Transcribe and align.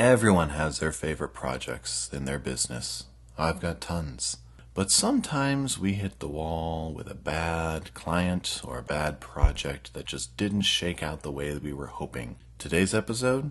Everyone 0.00 0.48
has 0.48 0.78
their 0.78 0.92
favorite 0.92 1.34
projects 1.34 2.08
in 2.10 2.24
their 2.24 2.38
business. 2.38 3.04
I've 3.36 3.60
got 3.60 3.82
tons. 3.82 4.38
But 4.72 4.90
sometimes 4.90 5.78
we 5.78 5.92
hit 5.92 6.20
the 6.20 6.26
wall 6.26 6.94
with 6.94 7.06
a 7.10 7.14
bad 7.14 7.92
client 7.92 8.62
or 8.64 8.78
a 8.78 8.82
bad 8.82 9.20
project 9.20 9.92
that 9.92 10.06
just 10.06 10.38
didn't 10.38 10.62
shake 10.62 11.02
out 11.02 11.20
the 11.20 11.30
way 11.30 11.52
that 11.52 11.62
we 11.62 11.74
were 11.74 11.88
hoping. 11.88 12.36
Today's 12.56 12.94
episode, 12.94 13.50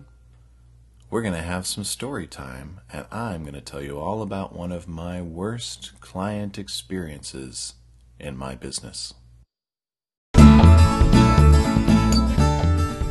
we're 1.08 1.22
going 1.22 1.34
to 1.34 1.40
have 1.40 1.68
some 1.68 1.84
story 1.84 2.26
time, 2.26 2.80
and 2.92 3.06
I'm 3.12 3.42
going 3.42 3.54
to 3.54 3.60
tell 3.60 3.80
you 3.80 4.00
all 4.00 4.20
about 4.20 4.52
one 4.52 4.72
of 4.72 4.88
my 4.88 5.22
worst 5.22 6.00
client 6.00 6.58
experiences 6.58 7.74
in 8.18 8.36
my 8.36 8.56
business. 8.56 9.14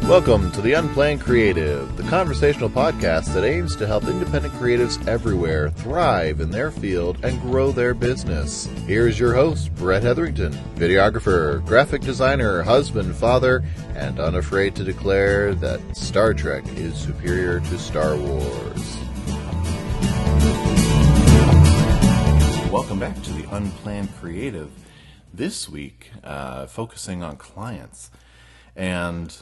Welcome 0.09 0.51
to 0.53 0.61
the 0.61 0.73
Unplanned 0.73 1.21
Creative, 1.21 1.95
the 1.95 2.01
conversational 2.01 2.67
podcast 2.67 3.31
that 3.35 3.43
aims 3.43 3.75
to 3.75 3.85
help 3.85 4.05
independent 4.05 4.55
creatives 4.55 5.07
everywhere 5.07 5.69
thrive 5.69 6.39
in 6.41 6.49
their 6.49 6.71
field 6.71 7.23
and 7.23 7.39
grow 7.39 7.71
their 7.71 7.93
business. 7.93 8.65
Here's 8.87 9.19
your 9.19 9.35
host, 9.35 9.71
Brett 9.75 10.01
Hetherington, 10.01 10.53
videographer, 10.73 11.63
graphic 11.67 12.01
designer, 12.01 12.63
husband, 12.63 13.15
father, 13.17 13.63
and 13.95 14.19
unafraid 14.19 14.75
to 14.77 14.83
declare 14.83 15.53
that 15.53 15.79
Star 15.95 16.33
Trek 16.33 16.63
is 16.69 16.97
superior 16.97 17.59
to 17.59 17.77
Star 17.77 18.15
Wars. 18.15 18.97
Welcome 22.71 22.97
back 22.97 23.21
to 23.21 23.33
the 23.33 23.45
Unplanned 23.51 24.09
Creative. 24.19 24.71
This 25.31 25.69
week, 25.69 26.09
uh, 26.23 26.65
focusing 26.65 27.21
on 27.21 27.37
clients. 27.37 28.09
And 28.75 29.35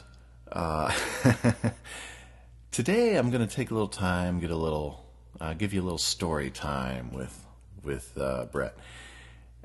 uh, 0.52 0.92
today 2.70 3.16
I'm 3.16 3.30
going 3.30 3.46
to 3.46 3.54
take 3.54 3.70
a 3.70 3.74
little 3.74 3.88
time, 3.88 4.40
get 4.40 4.50
a 4.50 4.56
little, 4.56 5.06
uh, 5.40 5.54
give 5.54 5.72
you 5.72 5.82
a 5.82 5.84
little 5.84 5.98
story 5.98 6.50
time 6.50 7.12
with 7.12 7.44
with 7.82 8.18
uh, 8.18 8.46
Brett, 8.46 8.76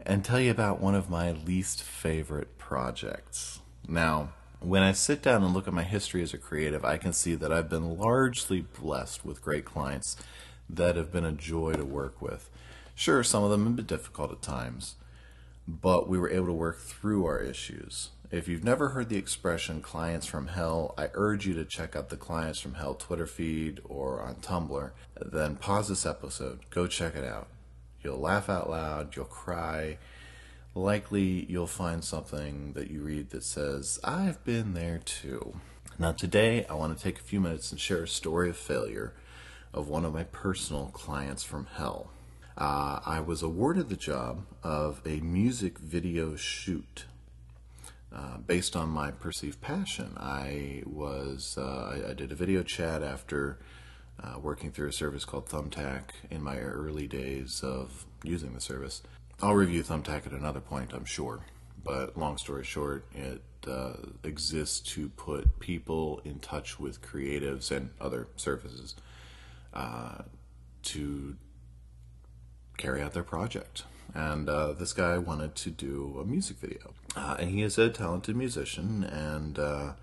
and 0.06 0.24
tell 0.24 0.40
you 0.40 0.52
about 0.52 0.80
one 0.80 0.96
of 0.96 1.10
my 1.10 1.32
least 1.32 1.84
favorite 1.84 2.58
projects. 2.58 3.60
Now, 3.88 4.30
when 4.60 4.82
I 4.82 4.94
sit 4.94 5.22
down 5.22 5.44
and 5.44 5.54
look 5.54 5.68
at 5.68 5.74
my 5.74 5.84
history 5.84 6.22
as 6.22 6.34
a 6.34 6.38
creative, 6.38 6.86
I 6.86 6.98
can 6.98 7.12
see 7.12 7.36
that 7.36 7.52
I've 7.52 7.70
been 7.70 7.98
largely 7.98 8.62
blessed 8.62 9.26
with 9.26 9.42
great 9.42 9.66
clients 9.66 10.16
that 10.70 10.96
have 10.96 11.12
been 11.12 11.26
a 11.26 11.34
joy 11.34 11.74
to 11.74 11.84
work 11.84 12.22
with. 12.22 12.50
Sure, 12.96 13.24
some 13.24 13.44
of 13.44 13.52
them 13.52 13.66
have 13.66 13.76
been 13.76 13.86
difficult 13.86 14.32
at 14.32 14.42
times, 14.42 14.96
but 15.68 16.08
we 16.08 16.18
were 16.18 16.30
able 16.30 16.46
to 16.48 16.54
work 16.54 16.80
through 16.80 17.26
our 17.26 17.40
issues. 17.40 18.10
If 18.34 18.48
you've 18.48 18.64
never 18.64 18.90
heard 18.90 19.10
the 19.10 19.18
expression 19.18 19.80
clients 19.80 20.26
from 20.26 20.48
hell, 20.48 20.96
I 20.98 21.10
urge 21.14 21.46
you 21.46 21.54
to 21.54 21.66
check 21.66 21.96
out 21.96 22.10
the 22.10 22.18
Clients 22.18 22.60
from 22.60 22.74
Hell 22.74 22.96
Twitter 22.96 23.28
feed 23.28 23.80
or 23.86 24.24
on 24.24 24.38
Tumblr. 24.38 24.90
Then 25.24 25.56
pause 25.56 25.90
this 25.90 26.04
episode, 26.04 26.62
go 26.72 26.88
check 26.88 27.16
it 27.16 27.24
out. 27.24 27.48
You'll 28.02 28.18
laugh 28.18 28.50
out 28.50 28.72
loud, 28.72 29.16
you'll 29.16 29.26
cry. 29.26 30.00
Likely 30.74 31.46
you'll 31.48 31.68
find 31.68 32.04
something 32.04 32.74
that 32.74 32.90
you 32.90 33.04
read 33.04 33.30
that 33.30 33.44
says, 33.44 34.00
I've 34.04 34.44
been 34.44 34.74
there 34.74 34.98
too. 34.98 35.54
Now, 36.00 36.12
today 36.12 36.66
I 36.66 36.74
want 36.74 36.98
to 36.98 37.04
take 37.04 37.20
a 37.20 37.24
few 37.24 37.40
minutes 37.40 37.72
and 37.72 37.80
share 37.80 38.02
a 38.02 38.08
story 38.08 38.50
of 38.50 38.58
failure 38.58 39.14
of 39.76 39.90
one 39.90 40.06
of 40.06 40.14
my 40.16 40.24
personal 40.24 40.88
clients 40.88 41.44
from 41.44 41.68
hell. 41.76 42.10
Uh, 42.58 43.00
I 43.06 43.20
was 43.20 43.44
awarded 43.44 43.90
the 43.90 43.96
job 43.96 44.48
of 44.64 45.02
a 45.06 45.20
music 45.20 45.78
video 45.78 46.36
shoot 46.36 47.06
uh, 48.16 48.38
based 48.38 48.76
on 48.76 48.90
my 48.90 49.12
perceived 49.12 49.60
passion. 49.62 50.14
I 50.18 50.84
was 50.86 51.58
uh, 51.58 51.94
I, 52.06 52.12
I, 52.12 52.14
did 52.14 52.32
a 52.32 52.36
video 52.36 52.62
chat 52.62 53.02
after 53.02 53.58
uh, 54.22 54.40
working 54.40 54.72
through 54.72 54.90
a 54.90 54.94
service 54.94 55.26
called 55.26 55.48
Thumbtack 55.48 56.10
in 56.30 56.44
my 56.44 56.60
early 56.60 57.08
days 57.08 57.62
of 57.64 58.06
using 58.24 58.54
the 58.54 58.62
service. 58.62 59.02
I'll 59.42 59.56
review 59.56 59.84
Thumbtack 59.84 60.28
at 60.28 60.32
another 60.32 60.60
point, 60.60 60.94
I'm 60.94 61.06
sure. 61.06 61.42
But 61.84 62.16
long 62.18 62.38
story 62.38 62.64
short, 62.64 63.06
it 63.14 63.42
uh, 63.68 63.94
exists 64.24 64.80
to 64.92 65.10
put 65.10 65.60
people 65.60 66.22
in 66.24 66.40
touch 66.40 66.80
with 66.80 67.02
creatives 67.02 67.72
and 67.72 67.90
other 68.00 68.28
services 68.36 68.96
uh, 69.74 70.20
to 70.84 71.36
carry 72.78 73.02
out 73.02 73.14
their 73.14 73.24
project 73.24 73.84
and 74.14 74.50
uh, 74.50 74.74
this 74.74 74.94
guy 74.94 75.18
wanted 75.18 75.56
to 75.56 75.70
do 75.72 76.18
a 76.22 76.26
music 76.26 76.58
video. 76.58 76.94
Uh, 77.16 77.38
and 77.40 77.50
he 77.50 77.62
is 77.62 77.78
a 77.78 77.90
talented 77.90 78.36
musician, 78.36 79.04
and 79.04 79.60
uh, 79.60 79.94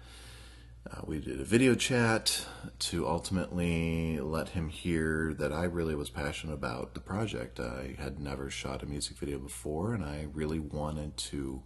uh, 0.90 1.00
we 1.04 1.18
did 1.18 1.40
a 1.40 1.44
video 1.44 1.74
chat 1.74 2.46
to 2.78 3.06
ultimately 3.06 4.18
let 4.20 4.50
him 4.50 4.68
hear 4.68 5.34
that 5.34 5.52
I 5.52 5.64
really 5.64 5.94
was 5.94 6.10
passionate 6.10 6.54
about 6.54 6.94
the 6.94 7.00
project. 7.00 7.60
I 7.60 7.96
had 7.98 8.18
never 8.18 8.50
shot 8.50 8.82
a 8.82 8.86
music 8.86 9.18
video 9.18 9.38
before, 9.38 9.94
and 9.94 10.04
I 10.04 10.26
really 10.32 10.58
wanted 10.58 11.16
to 11.16 11.62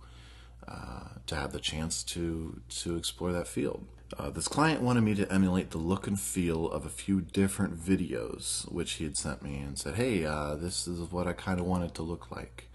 uh, 0.66 1.08
to 1.26 1.34
have 1.34 1.52
the 1.52 1.60
chance 1.60 2.02
to 2.02 2.60
to 2.68 2.96
explore 2.96 3.32
that 3.32 3.48
field. 3.48 3.86
Uh, 4.18 4.30
this 4.30 4.48
client 4.48 4.80
wanted 4.80 5.00
me 5.00 5.14
to 5.14 5.30
emulate 5.32 5.70
the 5.70 5.78
look 5.78 6.06
and 6.06 6.20
feel 6.20 6.70
of 6.70 6.86
a 6.86 6.90
few 6.90 7.20
different 7.20 7.78
videos, 7.80 8.70
which 8.70 8.92
he 8.92 9.04
had 9.04 9.16
sent 9.16 9.42
me 9.42 9.58
and 9.58 9.78
said, 9.78 9.94
hey, 9.94 10.24
uh, 10.24 10.54
this 10.54 10.86
is 10.86 11.10
what 11.10 11.26
I 11.26 11.32
kind 11.32 11.58
of 11.58 11.66
wanted 11.66 11.94
to 11.94 12.02
look 12.02 12.30
like. 12.30 12.68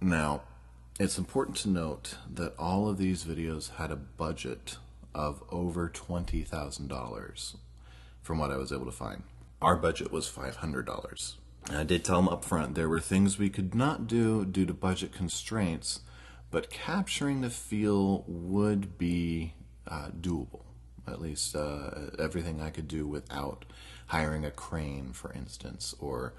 Now, 0.00 0.42
it's 1.00 1.18
important 1.18 1.56
to 1.58 1.68
note 1.68 2.16
that 2.32 2.54
all 2.58 2.88
of 2.88 2.98
these 2.98 3.24
videos 3.24 3.76
had 3.76 3.90
a 3.90 3.96
budget 3.96 4.76
of 5.14 5.42
over 5.50 5.88
$20,000 5.88 7.56
from 8.22 8.38
what 8.38 8.50
I 8.50 8.56
was 8.56 8.72
able 8.72 8.84
to 8.84 8.92
find. 8.92 9.22
Our 9.60 9.76
budget 9.76 10.12
was 10.12 10.30
$500. 10.30 11.34
I 11.68 11.84
did 11.84 12.04
tell 12.04 12.18
him 12.18 12.28
up 12.28 12.44
front 12.44 12.74
there 12.74 12.88
were 12.88 13.00
things 13.00 13.38
we 13.38 13.50
could 13.50 13.74
not 13.74 14.06
do 14.06 14.44
due 14.44 14.66
to 14.66 14.74
budget 14.74 15.12
constraints, 15.12 16.00
but 16.50 16.70
capturing 16.70 17.40
the 17.40 17.50
feel 17.50 18.24
would 18.26 18.98
be 18.98 19.54
uh, 19.86 20.08
doable. 20.20 20.62
At 21.06 21.20
least 21.20 21.56
uh, 21.56 21.90
everything 22.18 22.60
I 22.60 22.70
could 22.70 22.88
do 22.88 23.06
without 23.06 23.64
hiring 24.06 24.44
a 24.44 24.50
crane, 24.50 25.12
for 25.12 25.32
instance, 25.32 25.94
or 25.98 26.34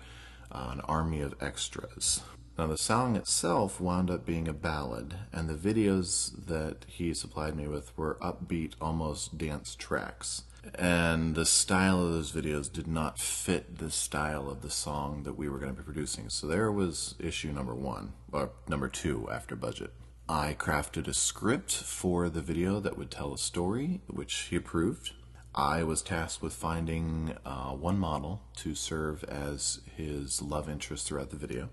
uh, 0.51 0.69
an 0.71 0.81
army 0.81 1.21
of 1.21 1.35
extras. 1.41 2.21
Now, 2.57 2.67
the 2.67 2.77
song 2.77 3.15
itself 3.15 3.79
wound 3.79 4.11
up 4.11 4.25
being 4.25 4.47
a 4.47 4.53
ballad, 4.53 5.15
and 5.31 5.49
the 5.49 5.53
videos 5.55 6.45
that 6.47 6.85
he 6.87 7.13
supplied 7.13 7.55
me 7.55 7.67
with 7.67 7.97
were 7.97 8.17
upbeat, 8.21 8.73
almost 8.81 9.37
dance 9.37 9.73
tracks. 9.73 10.43
And 10.75 11.33
the 11.33 11.45
style 11.45 12.05
of 12.05 12.11
those 12.11 12.31
videos 12.31 12.71
did 12.71 12.87
not 12.87 13.17
fit 13.17 13.77
the 13.79 13.89
style 13.89 14.49
of 14.49 14.61
the 14.61 14.69
song 14.69 15.23
that 15.23 15.37
we 15.37 15.49
were 15.49 15.57
going 15.57 15.73
to 15.73 15.81
be 15.81 15.83
producing. 15.83 16.29
So 16.29 16.45
there 16.45 16.71
was 16.71 17.15
issue 17.19 17.51
number 17.51 17.73
one, 17.73 18.13
or 18.31 18.51
number 18.67 18.89
two 18.89 19.27
after 19.31 19.55
budget. 19.55 19.91
I 20.31 20.55
crafted 20.57 21.09
a 21.09 21.13
script 21.13 21.73
for 21.73 22.29
the 22.29 22.39
video 22.39 22.79
that 22.79 22.97
would 22.97 23.11
tell 23.11 23.33
a 23.33 23.37
story, 23.37 23.99
which 24.07 24.33
he 24.49 24.55
approved. 24.55 25.11
I 25.53 25.83
was 25.83 26.01
tasked 26.01 26.41
with 26.41 26.53
finding 26.53 27.35
uh, 27.45 27.71
one 27.71 27.99
model 27.99 28.41
to 28.55 28.73
serve 28.73 29.25
as 29.25 29.81
his 29.97 30.41
love 30.41 30.69
interest 30.69 31.05
throughout 31.05 31.31
the 31.31 31.35
video. 31.35 31.67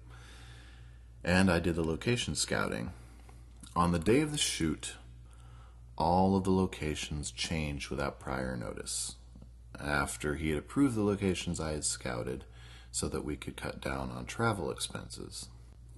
And 1.22 1.52
I 1.52 1.60
did 1.60 1.76
the 1.76 1.84
location 1.84 2.34
scouting. 2.34 2.90
On 3.76 3.92
the 3.92 4.00
day 4.00 4.22
of 4.22 4.32
the 4.32 4.38
shoot, 4.38 4.94
all 5.96 6.36
of 6.36 6.42
the 6.42 6.50
locations 6.50 7.30
changed 7.30 7.90
without 7.90 8.18
prior 8.18 8.56
notice. 8.56 9.14
After 9.78 10.34
he 10.34 10.48
had 10.48 10.58
approved 10.58 10.96
the 10.96 11.04
locations 11.04 11.60
I 11.60 11.74
had 11.74 11.84
scouted 11.84 12.44
so 12.90 13.06
that 13.06 13.24
we 13.24 13.36
could 13.36 13.56
cut 13.56 13.80
down 13.80 14.10
on 14.10 14.26
travel 14.26 14.68
expenses 14.68 15.46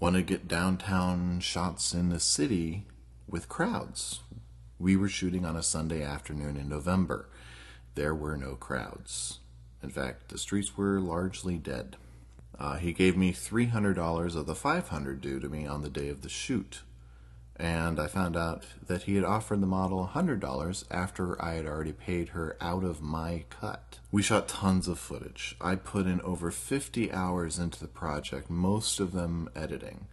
want 0.00 0.16
to 0.16 0.22
get 0.22 0.48
downtown 0.48 1.38
shots 1.40 1.92
in 1.92 2.08
the 2.08 2.18
city 2.18 2.86
with 3.28 3.50
crowds. 3.50 4.20
We 4.78 4.96
were 4.96 5.10
shooting 5.10 5.44
on 5.44 5.56
a 5.56 5.62
Sunday 5.62 6.02
afternoon 6.02 6.56
in 6.56 6.70
November. 6.70 7.28
There 7.94 8.14
were 8.14 8.38
no 8.38 8.56
crowds. 8.56 9.40
In 9.82 9.90
fact, 9.90 10.30
the 10.30 10.38
streets 10.38 10.74
were 10.74 11.00
largely 11.00 11.58
dead. 11.58 11.96
Uh, 12.58 12.76
he 12.76 12.94
gave 12.94 13.14
me 13.14 13.30
$300 13.30 14.34
of 14.34 14.46
the 14.46 14.54
500 14.54 15.20
due 15.20 15.38
to 15.38 15.48
me 15.50 15.66
on 15.66 15.82
the 15.82 15.90
day 15.90 16.08
of 16.08 16.22
the 16.22 16.28
shoot 16.30 16.80
and 17.60 18.00
I 18.00 18.06
found 18.06 18.38
out 18.38 18.64
that 18.86 19.02
he 19.02 19.16
had 19.16 19.24
offered 19.24 19.60
the 19.60 19.66
model 19.66 20.10
$100 20.14 20.84
after 20.90 21.44
I 21.44 21.54
had 21.54 21.66
already 21.66 21.92
paid 21.92 22.30
her 22.30 22.56
out 22.58 22.84
of 22.84 23.02
my 23.02 23.44
cut. 23.50 23.98
We 24.10 24.22
shot 24.22 24.48
tons 24.48 24.88
of 24.88 24.98
footage. 24.98 25.56
I 25.60 25.74
put 25.74 26.06
in 26.06 26.22
over 26.22 26.50
50 26.50 27.12
hours 27.12 27.58
into 27.58 27.78
the 27.78 27.86
project, 27.86 28.48
most 28.48 28.98
of 28.98 29.12
them 29.12 29.50
editing. 29.54 30.06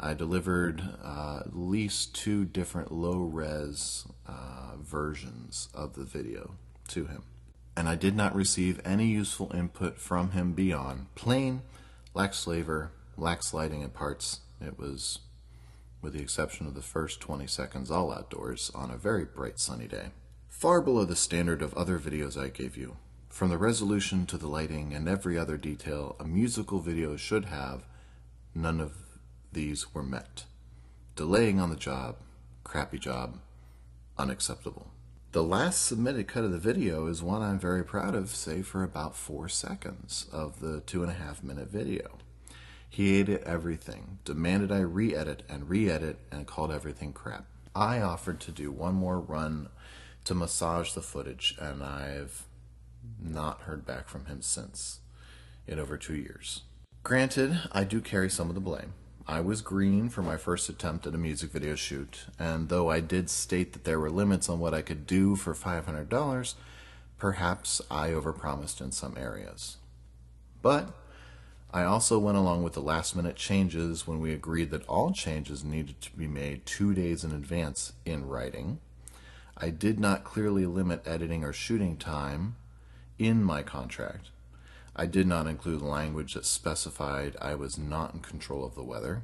I 0.00 0.14
delivered 0.14 0.82
uh, 1.04 1.40
at 1.44 1.54
least 1.54 2.14
two 2.14 2.46
different 2.46 2.90
low 2.90 3.18
res 3.18 4.06
uh, 4.26 4.76
versions 4.80 5.68
of 5.74 5.94
the 5.94 6.04
video 6.04 6.54
to 6.88 7.04
him. 7.04 7.24
And 7.76 7.86
I 7.86 7.96
did 7.96 8.16
not 8.16 8.34
receive 8.34 8.80
any 8.84 9.08
useful 9.08 9.52
input 9.54 9.98
from 9.98 10.30
him 10.30 10.52
beyond 10.52 11.14
plain, 11.14 11.62
lacks 12.14 12.44
flavor, 12.44 12.92
lacks 13.18 13.52
lighting 13.52 13.82
and 13.82 13.92
parts. 13.92 14.40
It 14.60 14.78
was 14.78 15.18
with 16.00 16.12
the 16.12 16.20
exception 16.20 16.66
of 16.66 16.74
the 16.74 16.82
first 16.82 17.20
20 17.20 17.46
seconds 17.46 17.90
all 17.90 18.12
outdoors 18.12 18.70
on 18.74 18.90
a 18.90 18.96
very 18.96 19.24
bright 19.24 19.58
sunny 19.58 19.86
day. 19.86 20.10
Far 20.48 20.80
below 20.80 21.04
the 21.04 21.16
standard 21.16 21.62
of 21.62 21.74
other 21.74 21.98
videos 21.98 22.36
I 22.36 22.48
gave 22.48 22.76
you. 22.76 22.96
From 23.28 23.50
the 23.50 23.58
resolution 23.58 24.26
to 24.26 24.38
the 24.38 24.48
lighting 24.48 24.92
and 24.94 25.08
every 25.08 25.38
other 25.38 25.56
detail 25.56 26.16
a 26.18 26.24
musical 26.24 26.80
video 26.80 27.16
should 27.16 27.46
have, 27.46 27.84
none 28.54 28.80
of 28.80 28.94
these 29.52 29.94
were 29.94 30.02
met. 30.02 30.44
Delaying 31.14 31.60
on 31.60 31.70
the 31.70 31.76
job, 31.76 32.16
crappy 32.64 32.98
job, 32.98 33.38
unacceptable. 34.16 34.90
The 35.32 35.42
last 35.42 35.84
submitted 35.84 36.26
cut 36.26 36.44
of 36.44 36.52
the 36.52 36.58
video 36.58 37.06
is 37.06 37.22
one 37.22 37.42
I'm 37.42 37.58
very 37.58 37.84
proud 37.84 38.14
of, 38.14 38.30
say 38.30 38.62
for 38.62 38.82
about 38.82 39.14
four 39.14 39.48
seconds 39.48 40.26
of 40.32 40.60
the 40.60 40.80
two 40.80 41.02
and 41.02 41.10
a 41.10 41.14
half 41.14 41.42
minute 41.42 41.68
video. 41.68 42.18
He 42.88 43.16
hated 43.16 43.42
everything, 43.42 44.18
demanded 44.24 44.72
I 44.72 44.80
re 44.80 45.14
edit 45.14 45.42
and 45.48 45.68
re 45.68 45.90
edit, 45.90 46.18
and 46.30 46.46
called 46.46 46.72
everything 46.72 47.12
crap. 47.12 47.44
I 47.74 48.00
offered 48.00 48.40
to 48.40 48.52
do 48.52 48.72
one 48.72 48.94
more 48.94 49.20
run 49.20 49.68
to 50.24 50.34
massage 50.34 50.92
the 50.92 51.02
footage, 51.02 51.54
and 51.60 51.82
I've 51.82 52.44
not 53.20 53.62
heard 53.62 53.86
back 53.86 54.08
from 54.08 54.26
him 54.26 54.42
since 54.42 55.00
in 55.66 55.78
over 55.78 55.96
two 55.96 56.16
years. 56.16 56.62
Granted, 57.02 57.60
I 57.72 57.84
do 57.84 58.00
carry 58.00 58.28
some 58.28 58.48
of 58.48 58.54
the 58.54 58.60
blame. 58.60 58.94
I 59.26 59.40
was 59.40 59.60
green 59.60 60.08
for 60.08 60.22
my 60.22 60.38
first 60.38 60.68
attempt 60.68 61.06
at 61.06 61.14
a 61.14 61.18
music 61.18 61.50
video 61.50 61.74
shoot, 61.74 62.26
and 62.38 62.70
though 62.70 62.90
I 62.90 63.00
did 63.00 63.28
state 63.28 63.74
that 63.74 63.84
there 63.84 64.00
were 64.00 64.10
limits 64.10 64.48
on 64.48 64.58
what 64.58 64.72
I 64.72 64.80
could 64.80 65.06
do 65.06 65.36
for 65.36 65.54
$500, 65.54 66.54
perhaps 67.18 67.82
I 67.90 68.08
overpromised 68.08 68.80
in 68.80 68.90
some 68.90 69.16
areas. 69.18 69.76
But 70.62 70.94
I 71.70 71.84
also 71.84 72.18
went 72.18 72.38
along 72.38 72.62
with 72.62 72.72
the 72.72 72.80
last 72.80 73.14
minute 73.14 73.36
changes 73.36 74.06
when 74.06 74.20
we 74.20 74.32
agreed 74.32 74.70
that 74.70 74.86
all 74.88 75.12
changes 75.12 75.62
needed 75.62 76.00
to 76.00 76.16
be 76.16 76.26
made 76.26 76.64
two 76.64 76.94
days 76.94 77.24
in 77.24 77.32
advance 77.32 77.92
in 78.06 78.26
writing. 78.26 78.80
I 79.56 79.68
did 79.68 80.00
not 80.00 80.24
clearly 80.24 80.64
limit 80.64 81.02
editing 81.06 81.44
or 81.44 81.52
shooting 81.52 81.98
time 81.98 82.56
in 83.18 83.44
my 83.44 83.62
contract. 83.62 84.30
I 84.96 85.04
did 85.04 85.26
not 85.26 85.46
include 85.46 85.82
language 85.82 86.34
that 86.34 86.46
specified 86.46 87.36
I 87.40 87.54
was 87.54 87.76
not 87.76 88.14
in 88.14 88.20
control 88.20 88.64
of 88.64 88.74
the 88.74 88.82
weather 88.82 89.22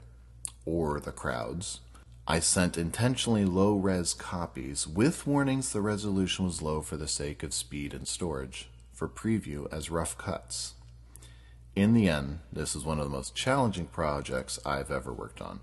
or 0.67 1.01
the 1.01 1.13
crowds. 1.13 1.81
I 2.29 2.41
sent 2.41 2.77
intentionally 2.77 3.45
low 3.45 3.77
res 3.77 4.13
copies 4.13 4.87
with 4.87 5.27
warnings 5.27 5.73
the 5.73 5.81
resolution 5.81 6.45
was 6.45 6.63
low 6.63 6.83
for 6.83 6.97
the 6.97 7.09
sake 7.09 7.43
of 7.43 7.55
speed 7.55 7.95
and 7.95 8.07
storage 8.07 8.69
for 8.93 9.09
preview 9.09 9.67
as 9.73 9.91
rough 9.91 10.17
cuts. 10.19 10.75
In 11.77 11.93
the 11.93 12.09
end, 12.09 12.39
this 12.53 12.77
is 12.77 12.85
one 12.85 12.99
of 12.99 13.05
the 13.05 13.17
most 13.17 13.35
challenging 13.35 13.87
projects 13.87 14.61
I've 14.65 14.93
ever 14.93 15.13
worked 15.13 15.41
on. 15.41 15.61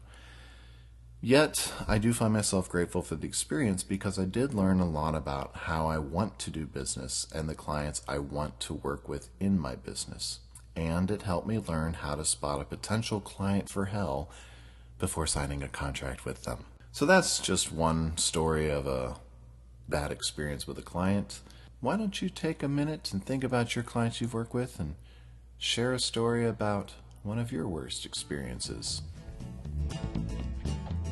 Yet, 1.22 1.72
I 1.88 2.00
do 2.00 2.14
find 2.14 2.34
myself 2.34 2.68
grateful 2.68 3.02
for 3.02 3.16
the 3.16 3.28
experience 3.28 3.84
because 3.84 4.18
I 4.18 4.26
did 4.26 4.54
learn 4.54 4.80
a 4.80 4.90
lot 4.90 5.16
about 5.16 5.56
how 5.56 5.88
I 5.88 6.00
want 6.00 6.40
to 6.40 6.50
do 6.50 6.66
business 6.66 7.28
and 7.34 7.48
the 7.48 7.56
clients 7.56 8.02
I 8.08 8.18
want 8.18 8.60
to 8.62 8.74
work 8.74 9.08
with 9.08 9.30
in 9.40 9.60
my 9.60 9.76
business. 9.76 10.40
And 10.76 11.12
it 11.12 11.22
helped 11.22 11.48
me 11.48 11.60
learn 11.60 11.94
how 11.94 12.16
to 12.16 12.26
spot 12.26 12.60
a 12.60 12.66
potential 12.66 13.22
client 13.22 13.70
for 13.70 13.86
hell 13.86 14.30
before 14.98 15.28
signing 15.28 15.62
a 15.62 15.68
contract 15.68 16.26
with 16.26 16.44
them. 16.44 16.66
So 16.92 17.06
that's 17.06 17.40
just 17.40 17.72
one 17.72 18.18
story 18.18 18.70
of 18.70 18.88
a 18.88 19.16
bad 19.88 20.12
experience 20.12 20.66
with 20.68 20.78
a 20.78 20.84
client. 20.84 21.40
Why 21.80 21.98
don't 21.98 22.22
you 22.22 22.30
take 22.30 22.64
a 22.64 22.68
minute 22.68 23.14
and 23.14 23.24
think 23.24 23.44
about 23.44 23.76
your 23.76 23.84
clients 23.84 24.20
you've 24.20 24.34
worked 24.34 24.54
with 24.54 24.80
and 24.80 24.96
share 25.62 25.94
a 25.94 26.00
story 26.00 26.48
about 26.48 26.92
one 27.22 27.38
of 27.38 27.52
your 27.52 27.68
worst 27.68 28.04
experiences. 28.04 29.04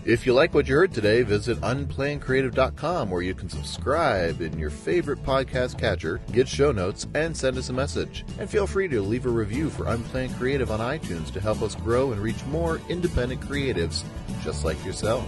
If 0.06 0.26
you 0.26 0.34
like 0.34 0.56
what 0.56 0.68
you 0.68 0.74
heard 0.74 0.92
today, 0.92 1.22
visit 1.22 1.62
unplannedcreative.com 1.62 3.12
where 3.12 3.22
you 3.22 3.36
can 3.36 3.48
subscribe 3.48 4.42
in 4.42 4.58
your 4.58 4.72
favorite 4.72 5.24
podcast 5.24 5.78
catcher, 5.78 6.20
get 6.32 6.48
show 6.48 6.72
notes, 6.72 7.06
and 7.14 7.38
send 7.38 7.60
us 7.60 7.70
a 7.70 7.74
message. 7.74 8.26
And 8.40 8.50
feel 8.50 8.66
free 8.66 8.88
to 8.88 9.02
leave 9.02 9.28
a 9.28 9.30
review 9.30 9.70
for 9.70 9.86
Unplanned 9.86 10.36
Creative 10.36 10.72
on 10.72 10.80
iTunes 10.80 11.32
to 11.34 11.40
help 11.40 11.62
us 11.62 11.76
grow 11.76 12.12
and 12.12 12.20
reach 12.20 12.44
more 12.46 12.82
independent 12.90 13.42
creatives 13.42 14.04
just 14.44 14.66
like 14.66 14.84
yourself. 14.84 15.28